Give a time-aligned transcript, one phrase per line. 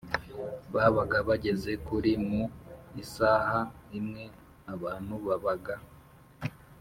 [0.73, 2.43] babaga bageze kuri Mu
[3.03, 3.59] isaha
[3.99, 4.23] imwe
[4.73, 5.75] abantu babaga